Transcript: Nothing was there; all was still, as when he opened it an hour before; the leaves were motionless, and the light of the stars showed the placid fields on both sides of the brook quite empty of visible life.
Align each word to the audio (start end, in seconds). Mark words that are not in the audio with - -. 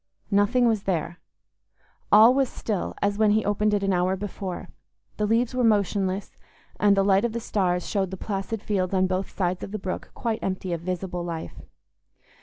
Nothing 0.31 0.67
was 0.67 0.85
there; 0.85 1.19
all 2.11 2.33
was 2.33 2.49
still, 2.49 2.95
as 3.03 3.19
when 3.19 3.29
he 3.29 3.45
opened 3.45 3.71
it 3.71 3.83
an 3.83 3.93
hour 3.93 4.15
before; 4.15 4.69
the 5.17 5.27
leaves 5.27 5.53
were 5.53 5.63
motionless, 5.63 6.35
and 6.79 6.97
the 6.97 7.03
light 7.05 7.23
of 7.23 7.33
the 7.33 7.39
stars 7.39 7.87
showed 7.87 8.09
the 8.09 8.17
placid 8.17 8.63
fields 8.63 8.95
on 8.95 9.05
both 9.05 9.29
sides 9.29 9.63
of 9.63 9.71
the 9.71 9.77
brook 9.77 10.09
quite 10.15 10.39
empty 10.41 10.73
of 10.73 10.81
visible 10.81 11.23
life. 11.23 11.61